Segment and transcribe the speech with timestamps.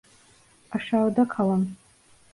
[0.71, 1.75] Aşağıda kalın!